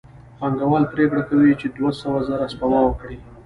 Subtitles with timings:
[0.39, 3.17] پانګوال پرېکړه کوي چې دوه سوه زره سپما کړي